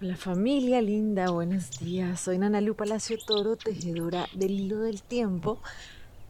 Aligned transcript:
La 0.00 0.14
familia 0.14 0.80
linda, 0.80 1.28
buenos 1.28 1.72
días. 1.80 2.20
Soy 2.20 2.38
Nanalu 2.38 2.76
Palacio 2.76 3.18
Toro, 3.18 3.56
tejedora 3.56 4.28
del 4.32 4.52
hilo 4.52 4.78
del 4.78 5.02
tiempo. 5.02 5.58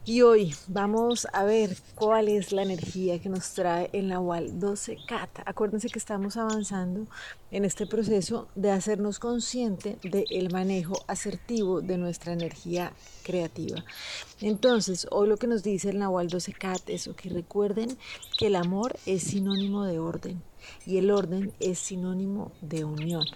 Y 0.07 0.23
hoy 0.23 0.55
vamos 0.69 1.29
a 1.35 1.45
ver 1.45 1.77
cuál 1.95 2.29
es 2.29 2.51
la 2.53 2.63
energía 2.63 3.19
que 3.19 3.29
nos 3.29 3.53
trae 3.53 3.91
el 3.93 4.09
Nahual 4.09 4.59
12 4.59 4.97
Cat. 5.07 5.29
Acuérdense 5.45 5.91
que 5.91 5.99
estamos 5.99 6.39
avanzando 6.39 7.07
en 7.51 7.67
este 7.67 7.87
proceso 7.87 8.49
de 8.55 8.71
hacernos 8.71 9.19
consciente 9.19 9.99
del 10.03 10.51
manejo 10.51 11.05
asertivo 11.07 11.83
de 11.83 11.99
nuestra 11.99 12.33
energía 12.33 12.95
creativa. 13.23 13.85
Entonces, 14.41 15.07
hoy 15.11 15.29
lo 15.29 15.37
que 15.37 15.47
nos 15.47 15.63
dice 15.63 15.91
el 15.91 15.99
Nahual 15.99 16.29
12 16.29 16.55
Cat 16.55 16.89
es 16.89 17.11
que 17.15 17.29
recuerden 17.29 17.99
que 18.39 18.47
el 18.47 18.57
amor 18.57 18.97
es 19.05 19.25
sinónimo 19.25 19.85
de 19.85 19.99
orden 19.99 20.43
y 20.87 20.97
el 20.97 21.11
orden 21.11 21.53
es 21.61 21.79
sinónimo 21.79 22.51
de 22.63 22.85
unión. 22.85 23.27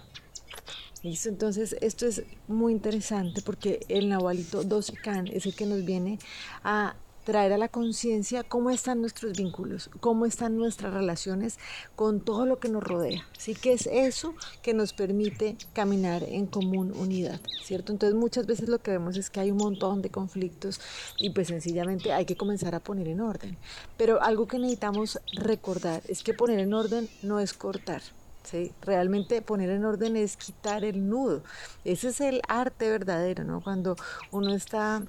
¿Listo? 1.03 1.27
Entonces, 1.27 1.75
esto 1.81 2.05
es 2.05 2.23
muy 2.47 2.71
interesante 2.71 3.41
porque 3.41 3.81
el 3.89 4.07
Nahualito 4.07 4.63
12 4.63 4.93
Can 5.03 5.27
es 5.27 5.45
el 5.45 5.53
que 5.53 5.65
nos 5.65 5.83
viene 5.83 6.17
a 6.63 6.95
traer 7.25 7.51
a 7.51 7.57
la 7.57 7.67
conciencia 7.67 8.43
cómo 8.43 8.69
están 8.69 9.01
nuestros 9.01 9.37
vínculos, 9.37 9.89
cómo 9.99 10.25
están 10.25 10.55
nuestras 10.55 10.93
relaciones 10.93 11.59
con 11.97 12.21
todo 12.21 12.45
lo 12.45 12.59
que 12.59 12.69
nos 12.69 12.83
rodea. 12.83 13.27
Así 13.37 13.53
que 13.53 13.73
es 13.73 13.85
eso 13.87 14.33
que 14.61 14.73
nos 14.73 14.93
permite 14.93 15.57
caminar 15.73 16.23
en 16.23 16.47
común 16.47 16.93
unidad, 16.95 17.41
¿cierto? 17.63 17.91
Entonces 17.91 18.17
muchas 18.17 18.45
veces 18.45 18.69
lo 18.69 18.79
que 18.79 18.91
vemos 18.91 19.17
es 19.17 19.29
que 19.29 19.41
hay 19.41 19.51
un 19.51 19.57
montón 19.57 20.01
de 20.01 20.09
conflictos 20.09 20.79
y 21.17 21.31
pues 21.31 21.49
sencillamente 21.49 22.13
hay 22.13 22.23
que 22.23 22.37
comenzar 22.37 22.75
a 22.75 22.79
poner 22.79 23.09
en 23.09 23.19
orden. 23.19 23.57
Pero 23.97 24.21
algo 24.21 24.47
que 24.47 24.57
necesitamos 24.57 25.19
recordar 25.33 26.01
es 26.07 26.23
que 26.23 26.33
poner 26.33 26.59
en 26.59 26.73
orden 26.73 27.09
no 27.23 27.41
es 27.41 27.53
cortar, 27.53 28.01
¿sí? 28.43 28.71
Realmente 28.81 29.41
poner 29.41 29.69
en 29.69 29.85
orden 29.85 30.15
es 30.15 30.37
quitar 30.37 30.83
el 30.83 31.09
nudo. 31.09 31.43
Ese 31.85 32.09
es 32.09 32.21
el 32.21 32.41
arte 32.47 32.89
verdadero, 32.89 33.43
¿no? 33.43 33.61
Cuando 33.61 33.95
uno 34.31 34.53
está 34.53 35.03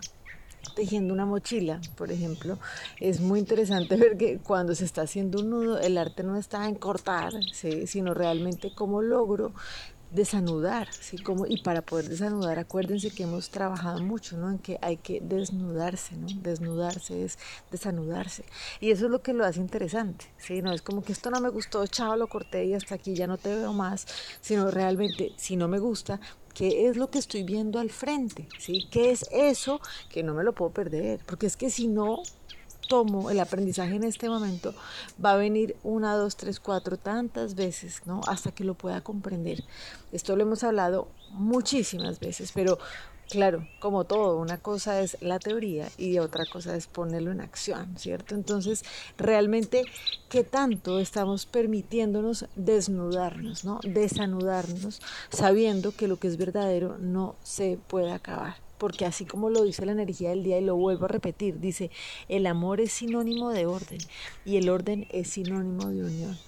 tejiendo 0.74 1.12
una 1.12 1.26
mochila, 1.26 1.80
por 1.96 2.10
ejemplo, 2.10 2.58
es 2.98 3.20
muy 3.20 3.38
interesante 3.40 3.96
ver 3.98 4.16
que 4.16 4.38
cuando 4.38 4.74
se 4.74 4.84
está 4.84 5.02
haciendo 5.02 5.40
un 5.40 5.50
nudo, 5.50 5.78
el 5.78 5.98
arte 5.98 6.22
no 6.22 6.36
está 6.36 6.68
en 6.68 6.74
cortar, 6.74 7.32
¿sí? 7.52 7.86
sino 7.86 8.14
realmente 8.14 8.72
cómo 8.74 9.02
logro 9.02 9.52
desanudar, 10.14 10.88
¿sí? 11.00 11.18
Como, 11.18 11.46
y 11.46 11.60
para 11.62 11.82
poder 11.82 12.08
desanudar, 12.08 12.58
acuérdense 12.58 13.10
que 13.10 13.24
hemos 13.24 13.50
trabajado 13.50 14.00
mucho, 14.00 14.36
¿no? 14.36 14.50
En 14.50 14.58
que 14.58 14.78
hay 14.80 14.96
que 14.96 15.20
desnudarse, 15.20 16.16
¿no? 16.16 16.28
Desnudarse 16.40 17.24
es 17.24 17.38
desanudarse. 17.70 18.44
Y 18.80 18.92
eso 18.92 19.06
es 19.06 19.10
lo 19.10 19.22
que 19.22 19.32
lo 19.32 19.44
hace 19.44 19.60
interesante, 19.60 20.26
¿sí? 20.38 20.62
No 20.62 20.72
es 20.72 20.82
como 20.82 21.02
que 21.02 21.12
esto 21.12 21.30
no 21.30 21.40
me 21.40 21.48
gustó, 21.48 21.86
chao, 21.86 22.16
lo 22.16 22.28
corté 22.28 22.64
y 22.64 22.74
hasta 22.74 22.94
aquí 22.94 23.14
ya 23.14 23.26
no 23.26 23.38
te 23.38 23.54
veo 23.54 23.72
más, 23.72 24.06
sino 24.40 24.70
realmente, 24.70 25.32
si 25.36 25.56
no 25.56 25.68
me 25.68 25.78
gusta, 25.78 26.20
¿Qué 26.54 26.86
es 26.86 26.96
lo 26.96 27.10
que 27.10 27.18
estoy 27.18 27.42
viendo 27.42 27.80
al 27.80 27.90
frente? 27.90 28.46
¿Sí? 28.60 28.86
¿Qué 28.88 29.10
es 29.10 29.26
eso 29.32 29.80
que 30.08 30.22
no 30.22 30.34
me 30.34 30.44
lo 30.44 30.52
puedo 30.54 30.70
perder? 30.70 31.18
Porque 31.26 31.46
es 31.46 31.56
que 31.56 31.68
si 31.68 31.88
no, 31.88 32.22
tomo 32.88 33.30
el 33.30 33.40
aprendizaje 33.40 33.96
en 33.96 34.04
este 34.04 34.28
momento, 34.28 34.74
va 35.22 35.32
a 35.32 35.36
venir 35.36 35.76
una, 35.82 36.14
dos, 36.16 36.36
tres, 36.36 36.60
cuatro, 36.60 36.96
tantas 36.96 37.54
veces, 37.54 38.02
¿no? 38.06 38.20
Hasta 38.26 38.52
que 38.52 38.64
lo 38.64 38.74
pueda 38.74 39.00
comprender. 39.00 39.64
Esto 40.12 40.36
lo 40.36 40.42
hemos 40.42 40.64
hablado 40.64 41.08
muchísimas 41.30 42.20
veces, 42.20 42.52
pero 42.52 42.78
claro, 43.28 43.66
como 43.80 44.04
todo, 44.04 44.38
una 44.38 44.58
cosa 44.58 45.00
es 45.00 45.16
la 45.20 45.38
teoría 45.38 45.88
y 45.96 46.18
otra 46.18 46.44
cosa 46.46 46.76
es 46.76 46.86
ponerlo 46.86 47.32
en 47.32 47.40
acción, 47.40 47.96
¿cierto? 47.98 48.34
Entonces, 48.34 48.84
realmente, 49.16 49.84
¿qué 50.28 50.44
tanto 50.44 51.00
estamos 51.00 51.46
permitiéndonos 51.46 52.46
desnudarnos, 52.54 53.64
¿no? 53.64 53.80
Desanudarnos, 53.82 55.00
sabiendo 55.30 55.92
que 55.92 56.08
lo 56.08 56.18
que 56.18 56.28
es 56.28 56.36
verdadero 56.36 56.96
no 56.98 57.36
se 57.42 57.78
puede 57.88 58.12
acabar? 58.12 58.63
Porque 58.78 59.06
así 59.06 59.24
como 59.24 59.50
lo 59.50 59.62
dice 59.62 59.86
la 59.86 59.92
energía 59.92 60.30
del 60.30 60.42
día 60.42 60.58
y 60.58 60.64
lo 60.64 60.76
vuelvo 60.76 61.06
a 61.06 61.08
repetir, 61.08 61.60
dice, 61.60 61.90
el 62.28 62.46
amor 62.46 62.80
es 62.80 62.92
sinónimo 62.92 63.50
de 63.50 63.66
orden 63.66 63.98
y 64.44 64.56
el 64.56 64.68
orden 64.68 65.06
es 65.10 65.28
sinónimo 65.28 65.88
de 65.88 66.04
unión. 66.04 66.38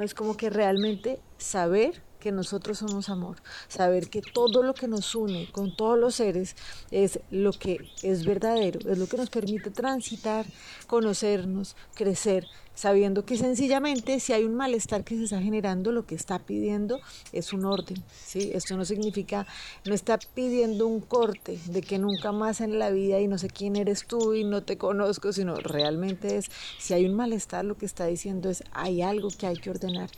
Es 0.00 0.14
como 0.14 0.36
que 0.36 0.48
realmente 0.48 1.20
saber 1.38 2.02
que 2.22 2.30
nosotros 2.30 2.78
somos 2.78 3.08
amor, 3.08 3.38
saber 3.66 4.08
que 4.08 4.22
todo 4.22 4.62
lo 4.62 4.74
que 4.74 4.86
nos 4.86 5.16
une 5.16 5.50
con 5.50 5.74
todos 5.74 5.98
los 5.98 6.14
seres 6.14 6.54
es 6.92 7.18
lo 7.32 7.52
que 7.52 7.78
es 8.04 8.24
verdadero, 8.24 8.78
es 8.88 8.96
lo 8.96 9.08
que 9.08 9.16
nos 9.16 9.28
permite 9.28 9.70
transitar, 9.70 10.46
conocernos, 10.86 11.74
crecer, 11.96 12.46
sabiendo 12.76 13.24
que 13.24 13.36
sencillamente 13.36 14.20
si 14.20 14.32
hay 14.32 14.44
un 14.44 14.54
malestar 14.54 15.02
que 15.02 15.16
se 15.16 15.24
está 15.24 15.42
generando, 15.42 15.90
lo 15.90 16.06
que 16.06 16.14
está 16.14 16.38
pidiendo 16.38 17.00
es 17.32 17.52
un 17.52 17.64
orden, 17.64 18.00
¿sí? 18.24 18.52
Esto 18.54 18.76
no 18.76 18.84
significa, 18.84 19.44
no 19.84 19.92
está 19.92 20.16
pidiendo 20.18 20.86
un 20.86 21.00
corte 21.00 21.58
de 21.66 21.82
que 21.82 21.98
nunca 21.98 22.30
más 22.30 22.60
en 22.60 22.78
la 22.78 22.90
vida 22.90 23.18
y 23.18 23.26
no 23.26 23.36
sé 23.36 23.48
quién 23.48 23.74
eres 23.74 24.06
tú 24.06 24.34
y 24.34 24.44
no 24.44 24.62
te 24.62 24.78
conozco, 24.78 25.32
sino 25.32 25.56
realmente 25.56 26.36
es, 26.36 26.50
si 26.78 26.94
hay 26.94 27.04
un 27.04 27.14
malestar, 27.14 27.64
lo 27.64 27.76
que 27.76 27.86
está 27.86 28.06
diciendo 28.06 28.48
es, 28.48 28.62
hay 28.70 29.02
algo 29.02 29.28
que 29.36 29.48
hay 29.48 29.56
que 29.56 29.70
ordenar, 29.70 30.10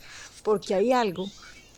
porque 0.43 0.75
hay 0.75 0.91
algo 0.91 1.25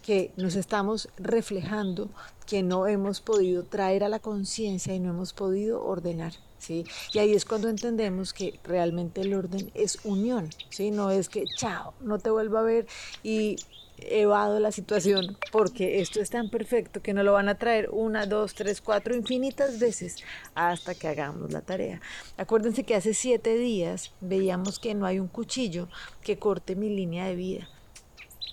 que 0.07 0.31
nos 0.37 0.55
estamos 0.55 1.09
reflejando, 1.17 2.09
que 2.45 2.63
no 2.63 2.87
hemos 2.87 3.19
podido 3.19 3.65
traer 3.65 4.05
a 4.05 4.09
la 4.09 4.19
conciencia 4.19 4.95
y 4.95 5.01
no 5.01 5.09
hemos 5.09 5.33
podido 5.33 5.83
ordenar. 5.83 6.31
¿Sí? 6.59 6.85
Y 7.13 7.19
ahí 7.19 7.33
es 7.33 7.43
cuando 7.43 7.67
entendemos 7.67 8.33
que 8.33 8.57
realmente 8.63 9.21
el 9.21 9.33
orden 9.33 9.69
es 9.75 9.99
unión, 10.05 10.49
¿sí? 10.69 10.89
No 10.91 11.11
es 11.11 11.29
que, 11.29 11.43
chao, 11.57 11.93
no 11.99 12.17
te 12.17 12.31
vuelvo 12.31 12.57
a 12.57 12.63
ver 12.63 12.87
y 13.21 13.57
evado 13.99 14.59
la 14.59 14.71
situación 14.71 15.37
porque 15.51 15.99
esto 15.99 16.19
es 16.19 16.29
tan 16.29 16.49
perfecto 16.49 17.01
que 17.01 17.13
no 17.13 17.21
lo 17.21 17.33
van 17.33 17.49
a 17.49 17.59
traer 17.59 17.89
una, 17.91 18.25
dos, 18.25 18.55
tres, 18.55 18.81
cuatro, 18.81 19.13
infinitas 19.13 19.77
veces 19.77 20.15
hasta 20.55 20.95
que 20.95 21.09
hagamos 21.09 21.51
la 21.51 21.61
tarea. 21.61 22.01
Acuérdense 22.37 22.85
que 22.85 22.95
hace 22.95 23.13
siete 23.13 23.57
días 23.57 24.13
veíamos 24.21 24.79
que 24.79 24.95
no 24.95 25.05
hay 25.05 25.19
un 25.19 25.27
cuchillo 25.27 25.89
que 26.21 26.39
corte 26.39 26.75
mi 26.75 26.89
línea 26.89 27.25
de 27.27 27.35
vida. 27.35 27.69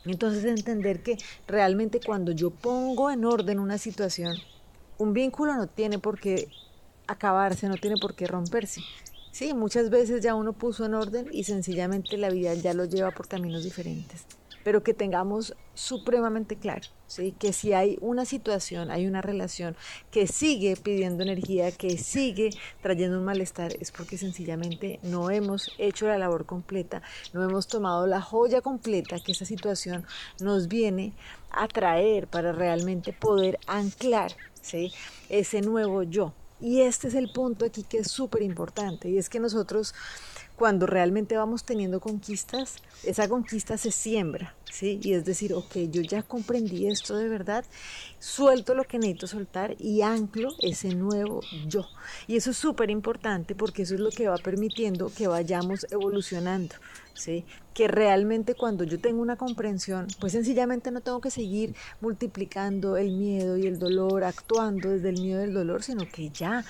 Entonces 0.05 0.45
entender 0.45 1.03
que 1.03 1.19
realmente 1.47 2.01
cuando 2.05 2.33
yo 2.33 2.51
pongo 2.51 3.11
en 3.11 3.25
orden 3.25 3.59
una 3.59 3.79
situación, 3.79 4.37
un 4.99 5.13
vínculo 5.13 5.55
no 5.55 5.67
tiene 5.67 5.99
por 5.99 6.21
qué 6.21 6.49
acabarse, 7.07 7.69
no 7.69 7.77
tiene 7.77 7.97
por 7.97 8.15
qué 8.15 8.27
romperse. 8.27 8.81
Sí, 9.33 9.53
muchas 9.55 9.91
veces 9.91 10.23
ya 10.23 10.35
uno 10.35 10.53
puso 10.53 10.85
en 10.85 10.95
orden 10.95 11.29
y 11.33 11.45
sencillamente 11.45 12.17
la 12.17 12.31
vida 12.31 12.55
ya 12.55 12.73
lo 12.73 12.85
lleva 12.85 13.11
por 13.11 13.27
caminos 13.27 13.65
diferentes 13.65 14.27
pero 14.65 14.83
que 14.83 14.95
tengamos 14.95 15.55
supremamente 15.75 16.57
claro, 16.57 16.83
¿sí? 17.07 17.35
que 17.39 17.53
si 17.53 17.73
hay 17.73 17.99
una 18.01 18.25
situación, 18.25 18.91
hay 18.91 19.07
una 19.07 19.21
relación 19.21 19.77
que 20.11 20.27
sigue 20.27 20.77
pidiendo 20.77 21.23
energía, 21.23 21.71
que 21.71 21.99
sigue 21.99 22.51
trayendo 22.83 23.19
un 23.19 23.25
malestar, 23.25 23.73
es 23.79 23.93
porque 23.93 24.19
sencillamente 24.19 24.99
no 25.03 25.31
hemos 25.31 25.71
hecho 25.79 26.09
la 26.09 26.19
labor 26.19 26.47
completa, 26.47 27.03
no 27.33 27.45
hemos 27.45 27.69
tomado 27.69 28.07
la 28.07 28.21
joya 28.21 28.63
completa 28.63 29.21
que 29.21 29.33
esa 29.33 29.45
situación 29.45 30.07
nos 30.41 30.67
viene 30.67 31.13
a 31.51 31.69
traer 31.69 32.27
para 32.27 32.53
realmente 32.53 33.13
poder 33.13 33.59
anclar 33.67 34.33
¿sí? 34.61 34.93
ese 35.29 35.61
nuevo 35.61 36.03
yo. 36.03 36.33
Y 36.61 36.81
este 36.81 37.09
es 37.09 37.15
el 37.15 37.31
punto 37.31 37.67
aquí 37.67 37.83
que 37.83 37.99
es 37.99 38.11
súper 38.11 38.41
importante, 38.43 39.11
y 39.11 39.19
es 39.19 39.29
que 39.29 39.41
nosotros 39.41 39.95
cuando 40.57 40.87
realmente 40.87 41.37
vamos 41.37 41.65
teniendo 41.65 42.01
conquistas, 42.01 42.77
esa 43.03 43.29
conquista 43.29 43.77
se 43.77 43.91
siembra, 43.91 44.55
¿sí? 44.71 45.01
Y 45.03 45.15
es 45.15 45.25
decir, 45.25 45.53
ok, 45.53 45.77
yo 45.91 46.03
ya 46.03 46.23
comprendí 46.23 46.87
esto 46.87 47.17
de 47.17 47.29
verdad, 47.29 47.65
suelto 48.21 48.75
lo 48.75 48.85
que 48.85 48.99
necesito 48.99 49.27
soltar 49.27 49.75
y 49.81 50.03
anclo 50.03 50.51
ese 50.61 50.95
nuevo 50.95 51.41
yo. 51.67 51.87
Y 52.29 52.37
eso 52.37 52.51
es 52.51 52.57
súper 52.57 52.91
importante 52.91 53.55
porque 53.55 53.83
eso 53.83 53.95
es 53.95 54.01
lo 54.01 54.11
que 54.11 54.29
va 54.29 54.37
permitiendo 54.37 55.11
que 55.13 55.27
vayamos 55.27 55.87
evolucionando, 55.91 56.77
¿sí? 57.15 57.45
Que 57.75 57.89
realmente 57.89 58.55
cuando 58.55 58.85
yo 58.85 59.01
tengo 59.01 59.21
una 59.21 59.37
comprensión, 59.37 60.07
pues 60.21 60.33
sencillamente 60.33 60.93
no 60.93 61.01
tengo 61.01 61.21
que 61.21 61.33
seguir 61.33 61.75
multiplicando 62.01 62.97
el 62.97 63.11
miedo 63.11 63.59
y 63.59 63.67
el 63.67 63.81
dolor, 63.81 64.23
actuando 64.23 64.91
desde 64.91 65.09
el 65.09 65.21
miedo 65.21 65.41
y 65.41 65.45
el 65.45 65.55
dolor, 65.55 65.83
sino 65.83 66.09
que 66.09 66.31
ya 66.31 66.65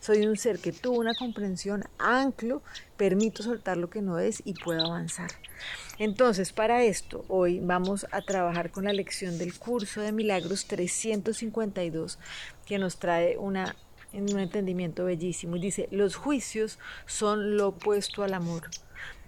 soy 0.00 0.26
un 0.26 0.36
ser 0.36 0.58
que 0.58 0.72
tuvo 0.72 0.98
una 0.98 1.14
comprensión, 1.14 1.84
anclo, 1.98 2.62
permito 2.96 3.42
soltar 3.42 3.76
lo 3.76 3.90
que 3.90 4.02
no 4.02 4.18
es 4.18 4.42
y 4.44 4.54
puedo 4.54 4.84
avanzar. 4.84 5.30
Entonces, 5.98 6.52
para 6.52 6.82
esto, 6.82 7.24
hoy 7.28 7.60
vamos 7.60 8.06
a 8.10 8.22
trabajar 8.22 8.70
con 8.70 8.84
la 8.84 8.92
lección 8.94 9.38
del 9.38 9.58
curso 9.58 10.00
de 10.00 10.12
milagros 10.12 10.64
352, 10.66 12.18
que 12.64 12.78
nos 12.78 12.98
trae 12.98 13.36
una, 13.36 13.76
un 14.14 14.38
entendimiento 14.38 15.04
bellísimo. 15.04 15.56
Y 15.56 15.60
dice, 15.60 15.88
los 15.90 16.16
juicios 16.16 16.78
son 17.06 17.58
lo 17.58 17.68
opuesto 17.68 18.22
al 18.22 18.32
amor. 18.32 18.70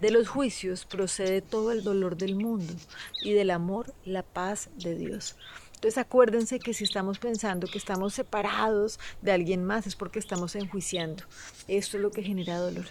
De 0.01 0.11
los 0.11 0.27
juicios 0.27 0.85
procede 0.85 1.41
todo 1.41 1.71
el 1.71 1.83
dolor 1.83 2.17
del 2.17 2.35
mundo 2.35 2.73
y 3.21 3.33
del 3.33 3.51
amor 3.51 3.93
la 4.05 4.23
paz 4.23 4.69
de 4.75 4.95
Dios. 4.95 5.35
Entonces 5.83 5.97
acuérdense 5.97 6.59
que 6.59 6.73
si 6.73 6.85
estamos 6.85 7.19
pensando 7.19 7.67
que 7.67 7.77
estamos 7.77 8.13
separados 8.13 9.01
de 9.21 9.33
alguien 9.33 9.65
más 9.65 9.85
es 9.85 9.97
porque 9.97 10.17
estamos 10.17 10.55
enjuiciando. 10.55 11.25
Esto 11.67 11.97
es 11.97 12.03
lo 12.03 12.09
que 12.09 12.23
genera 12.23 12.57
dolor. 12.57 12.85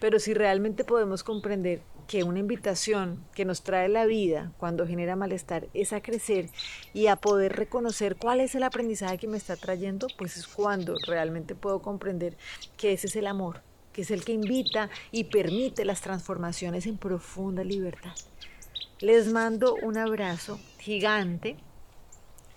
Pero 0.00 0.18
si 0.18 0.32
realmente 0.32 0.82
podemos 0.82 1.24
comprender 1.24 1.82
que 2.08 2.24
una 2.24 2.38
invitación 2.38 3.22
que 3.34 3.44
nos 3.44 3.62
trae 3.62 3.90
la 3.90 4.06
vida 4.06 4.50
cuando 4.56 4.86
genera 4.86 5.14
malestar 5.14 5.68
es 5.74 5.92
a 5.92 6.00
crecer 6.00 6.48
y 6.94 7.08
a 7.08 7.16
poder 7.16 7.54
reconocer 7.54 8.16
cuál 8.16 8.40
es 8.40 8.54
el 8.54 8.62
aprendizaje 8.62 9.18
que 9.18 9.28
me 9.28 9.36
está 9.36 9.56
trayendo, 9.56 10.06
pues 10.16 10.38
es 10.38 10.46
cuando 10.46 10.96
realmente 11.06 11.54
puedo 11.54 11.82
comprender 11.82 12.38
que 12.78 12.94
ese 12.94 13.08
es 13.08 13.16
el 13.16 13.26
amor, 13.26 13.60
que 13.92 14.00
es 14.00 14.10
el 14.10 14.24
que 14.24 14.32
invita 14.32 14.88
y 15.10 15.24
permite 15.24 15.84
las 15.84 16.00
transformaciones 16.00 16.86
en 16.86 16.96
profunda 16.96 17.62
libertad. 17.62 18.14
Les 19.00 19.30
mando 19.30 19.74
un 19.82 19.98
abrazo 19.98 20.58
gigante 20.78 21.58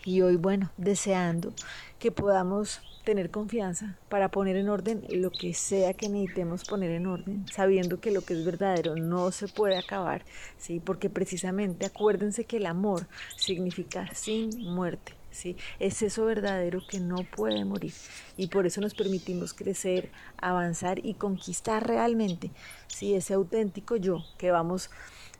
y 0.05 0.21
hoy, 0.21 0.35
bueno, 0.35 0.71
deseando 0.77 1.51
que 1.99 2.11
podamos 2.11 2.79
tener 3.03 3.31
confianza 3.31 3.97
para 4.07 4.29
poner 4.29 4.55
en 4.55 4.69
orden 4.69 5.03
lo 5.09 5.31
que 5.31 5.53
sea 5.53 5.93
que 5.93 6.09
necesitemos 6.09 6.63
poner 6.63 6.91
en 6.91 7.07
orden, 7.07 7.45
sabiendo 7.51 7.99
que 7.99 8.11
lo 8.11 8.21
que 8.21 8.33
es 8.33 8.45
verdadero 8.45 8.95
no 8.95 9.31
se 9.31 9.47
puede 9.47 9.77
acabar, 9.77 10.23
¿sí? 10.57 10.79
Porque 10.79 11.09
precisamente 11.09 11.85
acuérdense 11.85 12.45
que 12.45 12.57
el 12.57 12.67
amor 12.67 13.07
significa 13.35 14.07
sin 14.13 14.49
muerte, 14.73 15.13
¿sí? 15.31 15.57
Es 15.79 16.01
eso 16.03 16.25
verdadero 16.25 16.81
que 16.87 16.99
no 16.99 17.17
puede 17.35 17.65
morir 17.65 17.93
y 18.37 18.47
por 18.47 18.65
eso 18.67 18.81
nos 18.81 18.93
permitimos 18.93 19.53
crecer, 19.53 20.11
avanzar 20.37 21.03
y 21.03 21.15
conquistar 21.15 21.87
realmente, 21.87 22.51
¿sí? 22.87 23.15
Ese 23.15 23.33
auténtico 23.33 23.95
yo 23.95 24.23
que 24.37 24.51
vamos 24.51 24.89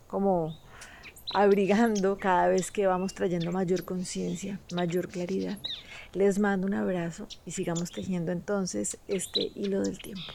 como 0.08 0.56
abrigando 1.36 2.16
cada 2.16 2.48
vez 2.48 2.70
que 2.70 2.86
vamos 2.86 3.12
trayendo 3.12 3.52
mayor 3.52 3.84
conciencia, 3.84 4.58
mayor 4.72 5.08
claridad. 5.08 5.58
Les 6.14 6.38
mando 6.38 6.66
un 6.66 6.72
abrazo 6.72 7.28
y 7.44 7.50
sigamos 7.50 7.90
tejiendo 7.90 8.32
entonces 8.32 8.96
este 9.06 9.52
hilo 9.54 9.82
del 9.82 9.98
tiempo. 9.98 10.32